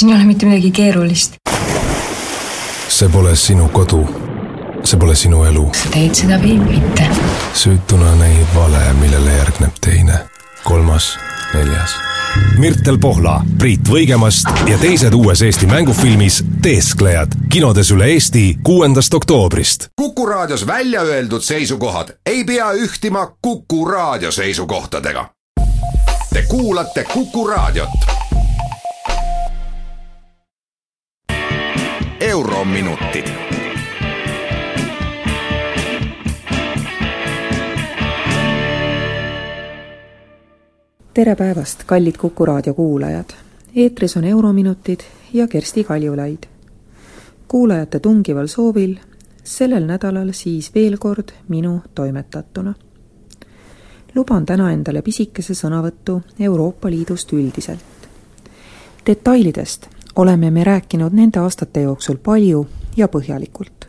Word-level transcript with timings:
siin 0.00 0.10
ei 0.10 0.16
ole 0.16 0.24
mitte 0.24 0.46
midagi 0.46 0.70
keerulist. 0.70 1.34
see 2.88 3.08
pole 3.08 3.36
sinu 3.36 3.68
kodu. 3.68 4.08
see 4.84 4.98
pole 4.98 5.14
sinu 5.14 5.44
elu. 5.44 5.70
sa 5.76 5.90
teed 5.92 6.14
seda 6.14 6.38
või 6.40 6.54
mitte? 6.60 7.08
süütuna 7.54 8.14
näib 8.16 8.54
vale, 8.54 8.80
millele 9.00 9.34
järgneb 9.34 9.76
teine, 9.84 10.22
kolmas, 10.64 11.18
neljas. 11.54 11.98
Mirtel 12.58 12.96
Pohla, 12.98 13.42
Priit 13.58 13.88
Võigemast 13.90 14.48
ja 14.70 14.78
teised 14.78 15.12
uues 15.18 15.42
Eesti 15.42 15.66
mängufilmis 15.66 16.38
Teesklejad 16.62 17.34
kinodes 17.52 17.90
üle 17.90 18.08
Eesti 18.14 18.44
kuuendast 18.62 19.14
oktoobrist. 19.14 19.90
kuku 19.96 20.26
raadios 20.26 20.66
välja 20.66 21.02
öeldud 21.02 21.44
seisukohad 21.44 22.14
ei 22.26 22.44
pea 22.44 22.72
ühtima 22.72 23.26
Kuku 23.42 23.84
raadio 23.84 24.32
seisukohtadega. 24.32 25.28
Te 26.32 26.42
kuulate 26.48 27.04
Kuku 27.04 27.46
raadiot 27.46 28.19
eurominutid. 32.20 33.24
tere 41.14 41.36
päevast, 41.36 41.84
kallid 41.84 42.16
Kuku 42.16 42.46
raadio 42.46 42.74
kuulajad. 42.74 43.24
eetris 43.76 44.16
on 44.16 44.24
Eurominutid 44.24 45.00
ja 45.32 45.48
Kersti 45.48 45.84
Kaljulaid. 45.84 46.38
kuulajate 47.48 47.98
tungival 47.98 48.46
soovil 48.46 48.96
sellel 49.44 49.86
nädalal 49.86 50.32
siis 50.32 50.74
veel 50.74 50.98
kord 50.98 51.28
minu 51.48 51.80
toimetatuna. 51.94 52.74
luban 54.14 54.46
täna 54.46 54.72
endale 54.72 55.02
pisikese 55.02 55.54
sõnavõttu 55.54 56.22
Euroopa 56.40 56.90
Liidust 56.90 57.32
üldiselt. 57.32 57.80
detailidest 59.06 59.99
oleme 60.20 60.50
me 60.50 60.64
rääkinud 60.64 61.12
nende 61.12 61.40
aastate 61.40 61.80
jooksul 61.80 62.16
palju 62.16 62.66
ja 62.96 63.08
põhjalikult. 63.08 63.88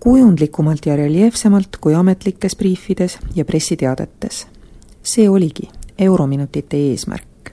kujundlikumalt 0.00 0.86
ja 0.86 0.96
reljeefsemalt 0.96 1.76
kui 1.80 1.94
ametlikes 1.94 2.56
briifides 2.56 3.18
ja 3.34 3.44
pressiteadetes. 3.44 4.46
see 5.02 5.28
oligi 5.28 5.68
Eurominutite 5.98 6.76
eesmärk. 6.76 7.52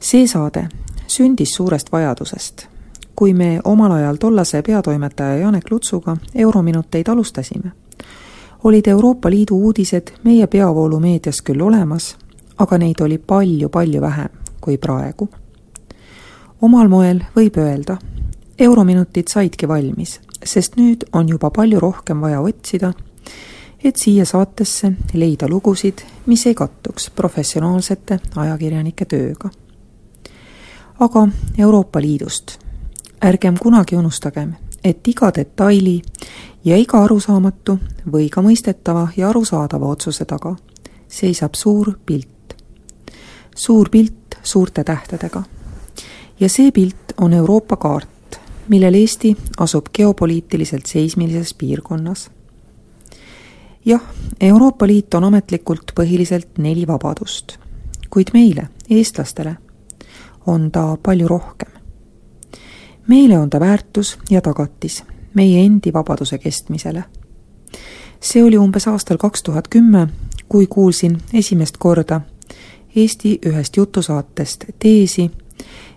see 0.00 0.26
saade 0.26 0.68
sündis 1.06 1.54
suurest 1.54 1.92
vajadusest. 1.92 2.66
kui 3.16 3.34
me 3.34 3.60
omal 3.64 3.92
ajal 3.92 4.16
tollase 4.16 4.62
peatoimetaja 4.62 5.36
Janek 5.36 5.70
Lutsuga 5.70 6.16
Eurominuteid 6.34 7.08
alustasime, 7.08 7.72
olid 8.64 8.86
Euroopa 8.86 9.30
Liidu 9.30 9.56
uudised 9.56 10.10
meie 10.24 10.46
peavoolumeedias 10.46 11.42
küll 11.42 11.60
olemas, 11.60 12.16
aga 12.58 12.78
neid 12.78 13.00
oli 13.00 13.18
palju-palju 13.18 14.00
vähem 14.00 14.30
kui 14.60 14.78
praegu 14.78 15.28
omal 16.62 16.88
moel 16.88 17.22
võib 17.36 17.56
öelda, 17.58 17.96
eurominutid 18.58 19.28
saidki 19.32 19.68
valmis, 19.68 20.18
sest 20.44 20.76
nüüd 20.76 21.06
on 21.12 21.28
juba 21.28 21.50
palju 21.50 21.80
rohkem 21.80 22.20
vaja 22.20 22.40
otsida, 22.40 22.92
et 23.84 23.96
siia 23.96 24.24
saatesse 24.28 24.92
leida 25.14 25.48
lugusid, 25.48 26.02
mis 26.26 26.46
ei 26.46 26.54
kattuks 26.54 27.10
professionaalsete 27.16 28.20
ajakirjanike 28.36 29.04
tööga. 29.04 29.50
aga 30.98 31.28
Euroopa 31.58 32.00
Liidust. 32.00 32.58
ärgem 33.24 33.58
kunagi 33.58 33.96
unustagem, 33.96 34.54
et 34.84 35.08
iga 35.08 35.30
detaili 35.34 36.02
ja 36.64 36.76
iga 36.76 37.04
arusaamatu 37.04 37.78
või 38.12 38.28
ka 38.30 38.42
mõistetava 38.42 39.08
ja 39.16 39.28
arusaadava 39.28 39.86
otsuse 39.86 40.24
taga 40.24 40.56
seisab 41.08 41.54
suur 41.54 41.98
pilt. 42.06 42.54
suur 43.56 43.88
pilt 43.88 44.36
suurte 44.42 44.84
tähtedega 44.84 45.42
ja 46.40 46.48
see 46.48 46.72
pilt 46.72 47.12
on 47.20 47.32
Euroopa 47.32 47.76
kaart, 47.76 48.40
millel 48.68 48.94
Eesti 48.94 49.36
asub 49.58 49.86
geopoliitiliselt 49.92 50.86
seismilises 50.86 51.54
piirkonnas. 51.54 52.30
jah, 53.84 54.02
Euroopa 54.40 54.86
Liit 54.86 55.14
on 55.14 55.24
ametlikult 55.24 55.92
põhiliselt 56.00 56.58
neli 56.58 56.86
vabadust, 56.86 57.58
kuid 58.10 58.28
meile, 58.32 58.68
eestlastele, 58.90 59.56
on 60.46 60.70
ta 60.70 60.96
palju 61.02 61.28
rohkem. 61.28 61.70
meile 63.06 63.38
on 63.38 63.50
ta 63.50 63.60
väärtus 63.60 64.18
ja 64.30 64.40
tagatis 64.40 65.04
meie 65.34 65.64
endi 65.64 65.92
vabaduse 65.92 66.38
kestmisele. 66.38 67.04
see 68.20 68.44
oli 68.44 68.58
umbes 68.58 68.88
aastal 68.88 69.16
kaks 69.16 69.42
tuhat 69.42 69.68
kümme, 69.68 70.08
kui 70.48 70.66
kuulsin 70.66 71.18
esimest 71.34 71.76
korda 71.76 72.20
Eesti 72.96 73.38
ühest 73.46 73.76
jutusaatest 73.76 74.64
teesi, 74.78 75.30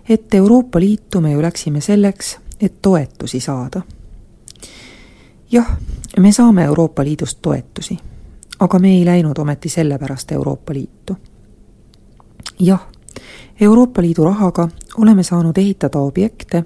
et 0.08 0.34
Euroopa 0.34 0.80
Liitu 0.80 1.20
me 1.20 1.32
ju 1.32 1.42
läksime 1.42 1.80
selleks, 1.80 2.38
et 2.60 2.82
toetusi 2.82 3.40
saada. 3.40 3.82
jah, 5.52 5.76
me 6.18 6.32
saame 6.32 6.64
Euroopa 6.64 7.04
Liidust 7.04 7.38
toetusi, 7.42 7.98
aga 8.60 8.78
me 8.78 8.90
ei 8.90 9.04
läinud 9.04 9.38
ometi 9.38 9.68
sellepärast 9.68 10.32
Euroopa 10.32 10.74
Liitu. 10.74 11.16
jah, 12.60 12.86
Euroopa 13.60 14.02
Liidu 14.02 14.24
rahaga 14.24 14.68
oleme 14.98 15.22
saanud 15.22 15.58
ehitada 15.58 15.98
objekte, 15.98 16.64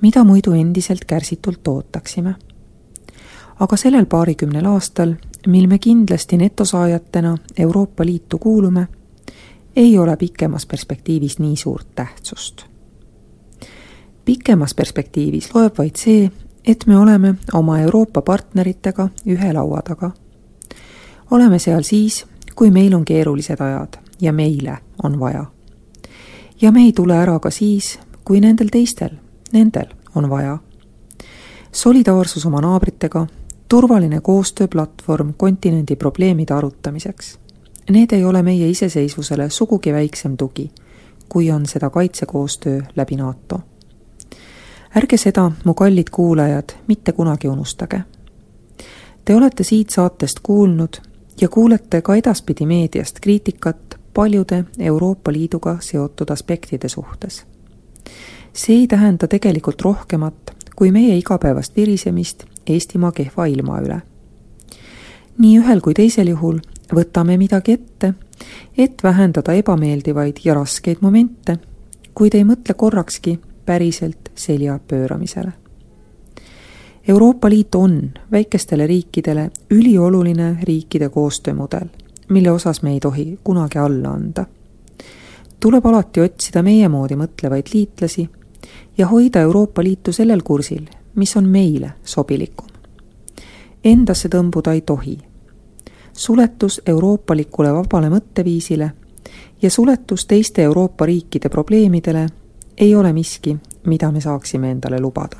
mida 0.00 0.24
muidu 0.24 0.52
endiselt 0.52 1.04
kärsitult 1.04 1.68
ootaksime. 1.68 2.34
aga 3.60 3.76
sellel 3.76 4.06
paarikümnel 4.06 4.66
aastal, 4.66 5.14
mil 5.46 5.66
me 5.66 5.78
kindlasti 5.78 6.36
netosaajatena 6.36 7.38
Euroopa 7.58 8.04
Liitu 8.04 8.38
kuulume, 8.38 8.88
ei 9.78 9.98
ole 9.98 10.16
pikemas 10.16 10.66
perspektiivis 10.66 11.38
nii 11.38 11.56
suurt 11.56 11.86
tähtsust. 11.94 12.62
pikemas 14.24 14.74
perspektiivis 14.74 15.54
loeb 15.54 15.78
vaid 15.78 15.96
see, 15.96 16.30
et 16.66 16.86
me 16.86 16.98
oleme 16.98 17.34
oma 17.52 17.78
Euroopa 17.78 18.22
partneritega 18.22 19.08
ühe 19.26 19.52
laua 19.52 19.82
taga. 19.82 20.10
oleme 21.30 21.58
seal 21.58 21.82
siis, 21.82 22.26
kui 22.54 22.70
meil 22.70 22.94
on 22.94 23.04
keerulised 23.04 23.60
ajad 23.60 23.98
ja 24.20 24.32
meile 24.32 24.78
on 25.02 25.20
vaja. 25.20 25.44
ja 26.60 26.72
me 26.72 26.80
ei 26.80 26.92
tule 26.92 27.16
ära 27.16 27.38
ka 27.38 27.50
siis, 27.50 28.00
kui 28.24 28.40
nendel 28.40 28.68
teistel, 28.72 29.10
nendel 29.52 29.94
on 30.14 30.30
vaja. 30.30 30.58
solidaarsus 31.72 32.46
oma 32.46 32.60
naabritega, 32.60 33.26
turvaline 33.68 34.20
koostööplatvorm 34.20 35.34
kontinendi 35.36 35.96
probleemide 35.96 36.54
arutamiseks 36.54 37.38
Need 37.90 38.12
ei 38.12 38.24
ole 38.24 38.42
meie 38.42 38.68
iseseisvusele 38.68 39.50
sugugi 39.50 39.92
väiksem 39.92 40.36
tugi, 40.36 40.70
kui 41.28 41.50
on 41.50 41.66
seda 41.66 41.90
kaitsekoostöö 41.90 42.80
läbi 42.96 43.16
NATO. 43.16 43.60
ärge 44.96 45.16
seda, 45.16 45.50
mu 45.64 45.74
kallid 45.74 46.06
kuulajad, 46.10 46.68
mitte 46.86 47.12
kunagi 47.12 47.48
unustage. 47.48 48.00
Te 49.24 49.34
olete 49.34 49.64
siit 49.64 49.90
saatest 49.90 50.40
kuulnud 50.42 50.96
ja 51.40 51.48
kuulete 51.48 52.02
ka 52.02 52.14
edaspidi 52.14 52.66
meediast 52.66 53.20
kriitikat 53.20 53.98
paljude 54.14 54.64
Euroopa 54.78 55.32
Liiduga 55.32 55.76
seotud 55.80 56.30
aspektide 56.30 56.88
suhtes. 56.88 57.44
see 58.52 58.76
ei 58.76 58.86
tähenda 58.86 59.28
tegelikult 59.28 59.80
rohkemat 59.80 60.34
kui 60.76 60.90
meie 60.92 61.16
igapäevast 61.16 61.76
virisemist 61.76 62.44
Eestimaa 62.66 63.12
kehva 63.12 63.46
ilma 63.46 63.80
üle. 63.80 64.02
nii 65.38 65.58
ühel 65.58 65.80
kui 65.80 65.94
teisel 65.94 66.28
juhul 66.28 66.58
võtame 66.94 67.36
midagi 67.38 67.72
ette, 67.72 68.14
et 68.78 69.02
vähendada 69.02 69.52
ebameeldivaid 69.52 70.40
ja 70.44 70.54
raskeid 70.54 70.98
momente, 71.00 71.58
kuid 72.14 72.34
ei 72.34 72.44
mõtle 72.44 72.74
korrakski 72.74 73.38
päriselt 73.66 74.30
selja 74.34 74.78
pööramisele. 74.88 75.52
Euroopa 77.08 77.50
Liit 77.50 77.74
on 77.74 78.10
väikestele 78.32 78.86
riikidele 78.86 79.50
ülioluline 79.70 80.58
riikide 80.62 81.08
koostöömudel, 81.08 81.88
mille 82.28 82.50
osas 82.50 82.82
me 82.82 82.92
ei 82.92 83.00
tohi 83.00 83.38
kunagi 83.44 83.78
alla 83.78 84.10
anda. 84.10 84.46
tuleb 85.60 85.86
alati 85.86 86.20
otsida 86.20 86.62
meie 86.62 86.88
moodi 86.88 87.16
mõtlevaid 87.16 87.72
liitlasi 87.74 88.28
ja 88.98 89.06
hoida 89.06 89.40
Euroopa 89.40 89.82
Liitu 89.82 90.12
sellel 90.12 90.42
kursil, 90.42 90.84
mis 91.14 91.36
on 91.36 91.48
meile 91.48 91.92
sobilikum. 92.04 92.66
Endasse 93.84 94.28
tõmbuda 94.28 94.72
ei 94.72 94.80
tohi 94.80 95.18
suletus 96.18 96.80
euroopalikule 96.86 97.72
vabale 97.72 98.08
mõtteviisile 98.10 98.90
ja 99.62 99.70
suletus 99.70 100.26
teiste 100.26 100.62
Euroopa 100.62 101.06
riikide 101.06 101.48
probleemidele 101.48 102.26
ei 102.78 102.94
ole 102.94 103.12
miski, 103.12 103.56
mida 103.86 104.10
me 104.12 104.20
saaksime 104.20 104.70
endale 104.70 105.00
lubada. 105.00 105.36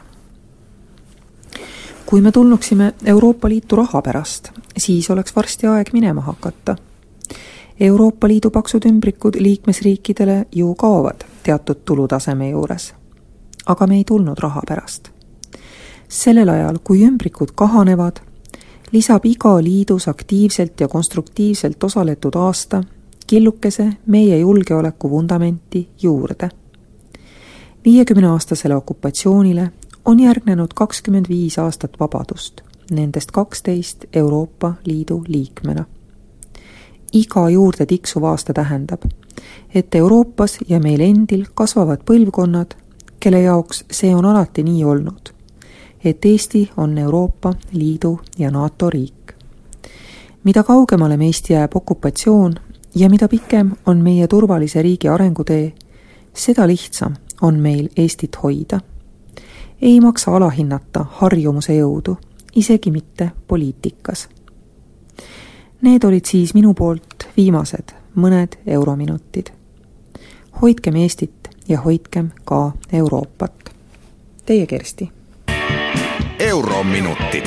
kui 2.07 2.21
me 2.21 2.33
tulnuksime 2.33 2.95
Euroopa 3.05 3.49
Liitu 3.49 3.77
raha 3.77 4.03
pärast, 4.03 4.49
siis 4.77 5.11
oleks 5.11 5.37
varsti 5.37 5.67
aeg 5.67 5.91
minema 5.93 6.21
hakata. 6.21 6.77
Euroopa 7.81 8.29
Liidu 8.29 8.51
paksud 8.51 8.87
ümbrikud 8.87 9.37
liikmesriikidele 9.39 10.47
ju 10.55 10.75
kaovad 10.75 11.25
teatud 11.43 11.77
tulutaseme 11.85 12.51
juures. 12.51 12.95
aga 13.67 13.87
me 13.87 13.97
ei 13.97 14.05
tulnud 14.05 14.39
raha 14.39 14.63
pärast. 14.69 15.09
sellel 16.09 16.49
ajal, 16.49 16.79
kui 16.85 17.05
ümbrikud 17.05 17.49
kahanevad 17.55 18.28
lisab 18.93 19.25
iga 19.25 19.63
liidus 19.63 20.09
aktiivselt 20.09 20.81
ja 20.81 20.89
konstruktiivselt 20.89 21.85
osaletud 21.85 22.35
aasta 22.35 22.83
killukese 23.27 23.93
meie 24.07 24.39
julgeoleku 24.39 25.11
vundamenti 25.11 25.89
juurde. 26.03 26.49
viiekümneaastasele 27.85 28.77
okupatsioonile 28.77 29.73
on 30.05 30.21
järgnenud 30.21 30.69
kakskümmend 30.75 31.27
viis 31.29 31.59
aastat 31.59 32.01
vabadust, 32.01 32.61
nendest 32.91 33.31
kaksteist 33.31 34.05
Euroopa 34.13 34.75
Liidu 34.85 35.25
liikmena. 35.29 35.85
iga 37.13 37.51
juurde 37.51 37.87
tiksuv 37.87 38.25
aasta 38.25 38.53
tähendab, 38.53 39.03
et 39.75 39.95
Euroopas 39.95 40.59
ja 40.69 40.81
meil 40.81 41.01
endil 41.01 41.45
kasvavad 41.55 42.01
põlvkonnad, 42.11 42.75
kelle 43.21 43.41
jaoks 43.41 43.85
see 43.91 44.15
on 44.15 44.25
alati 44.25 44.63
nii 44.63 44.85
olnud, 44.85 45.38
et 46.05 46.25
Eesti 46.25 46.71
on 46.77 46.99
Euroopa 46.99 47.55
Liidu 47.73 48.21
ja 48.39 48.51
NATO 48.51 48.91
riik. 48.91 49.35
mida 50.45 50.63
kaugemale 50.63 51.17
meist 51.17 51.51
jääb 51.51 51.77
okupatsioon 51.77 52.55
ja 52.95 53.11
mida 53.11 53.29
pikem 53.29 53.71
on 53.87 53.99
meie 53.99 54.27
turvalise 54.27 54.83
riigi 54.83 55.09
arengutee, 55.09 55.73
seda 56.35 56.67
lihtsam 56.67 57.15
on 57.43 57.59
meil 57.59 57.89
Eestit 57.97 58.43
hoida. 58.43 58.81
ei 59.83 60.01
maksa 60.01 60.37
alahinnata 60.37 61.05
harjumuse 61.11 61.73
jõudu, 61.73 62.17
isegi 62.55 62.91
mitte 62.91 63.31
poliitikas. 63.49 64.29
Need 65.83 66.05
olid 66.05 66.25
siis 66.25 66.55
minu 66.55 66.75
poolt 66.75 67.29
viimased 67.37 67.95
mõned 68.17 68.59
eurominutid. 68.67 69.51
hoidkem 70.63 70.97
Eestit 70.97 71.49
ja 71.69 71.81
hoidkem 71.81 72.31
ka 72.45 72.73
Euroopat. 72.93 73.71
Teie 74.47 74.67
Kersti. 74.67 75.18
Eurominutid 76.39 77.47